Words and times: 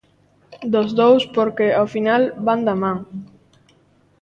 Dos 0.73 0.89
dous 1.01 1.23
porque, 1.35 1.67
ao 1.79 1.87
final, 1.95 2.21
van 2.45 2.59
da 2.67 2.75
man. 2.83 2.97